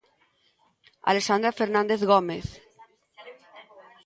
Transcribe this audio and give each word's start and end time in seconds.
Alexandra 1.11 1.55
Fernández 1.59 1.99
Gómez. 2.11 2.45